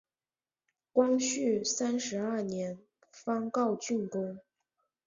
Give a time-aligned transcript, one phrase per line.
[0.91, 2.79] 光绪三十二年
[3.11, 4.39] 方告竣工。